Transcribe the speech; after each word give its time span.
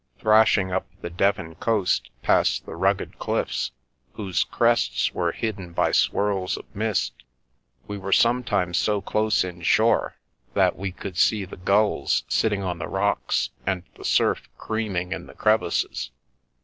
Thrashing 0.17 0.71
up 0.71 0.87
the 1.01 1.11
Devon 1.11 1.53
coast, 1.53 2.09
past 2.23 2.65
the 2.65 2.75
rugged 2.75 3.19
cliffs, 3.19 3.69
whose 4.13 4.43
crests 4.43 5.13
were 5.13 5.31
hidden 5.31 5.73
by 5.73 5.91
swirls 5.91 6.57
of 6.57 6.65
mist, 6.75 7.13
we 7.85 7.99
were 7.99 8.11
sometimes 8.11 8.77
so 8.79 8.99
close 8.99 9.43
in 9.43 9.61
shore 9.61 10.15
that 10.55 10.75
we 10.75 10.91
could 10.91 11.17
see 11.17 11.45
the 11.45 11.55
gulls 11.55 12.23
sitting 12.27 12.63
on 12.63 12.79
the 12.79 12.87
rocks 12.89 13.51
and 13.63 13.83
the 13.95 14.03
surf 14.03 14.49
creaming 14.57 15.11
in 15.11 15.27
the 15.27 15.35
crevices. 15.35 16.09